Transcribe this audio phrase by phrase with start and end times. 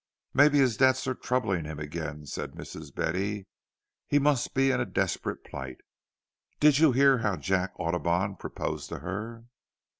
[0.33, 3.45] "Maybe his debts are troubling him again," said Mistress Betty.
[4.07, 9.43] "He must be in a desperate plight.—Did you hear how Jack Audubon proposed to her?"